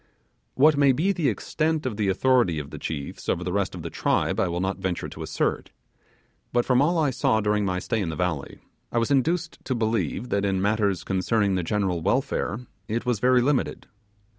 [0.55, 3.83] What may be the extent of the authority of the chiefs over the rest of
[3.83, 5.69] the tribe, I will not venture to assert;
[6.51, 8.61] but from all I saw during my stay in the valley,
[8.91, 13.43] I was induced to believe that in matters concerning the general welfare it was very
[13.43, 13.85] limited.